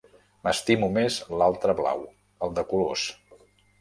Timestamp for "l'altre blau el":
1.41-2.57